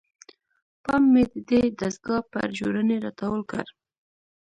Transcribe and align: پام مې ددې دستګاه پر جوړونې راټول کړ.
پام 0.83 1.03
مې 1.11 1.23
ددې 1.35 1.61
دستګاه 1.79 2.21
پر 2.31 2.47
جوړونې 2.59 2.95
راټول 3.05 3.41
کړ. 3.51 3.65